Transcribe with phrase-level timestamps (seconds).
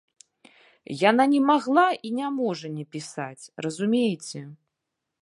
[1.09, 4.39] Яна не магла і не можа не пісаць, разумееце.